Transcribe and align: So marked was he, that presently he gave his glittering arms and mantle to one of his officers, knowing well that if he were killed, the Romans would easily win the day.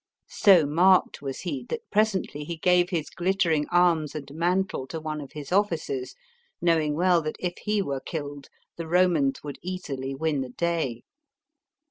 So 0.31 0.65
marked 0.65 1.21
was 1.21 1.41
he, 1.41 1.63
that 1.69 1.87
presently 1.91 2.43
he 2.43 2.57
gave 2.57 2.89
his 2.89 3.11
glittering 3.11 3.67
arms 3.69 4.15
and 4.15 4.33
mantle 4.33 4.87
to 4.87 4.99
one 4.99 5.21
of 5.21 5.33
his 5.33 5.51
officers, 5.51 6.15
knowing 6.59 6.95
well 6.95 7.21
that 7.21 7.35
if 7.37 7.53
he 7.65 7.83
were 7.83 7.99
killed, 8.01 8.47
the 8.77 8.87
Romans 8.87 9.43
would 9.43 9.59
easily 9.61 10.15
win 10.15 10.41
the 10.41 10.49
day. 10.49 11.03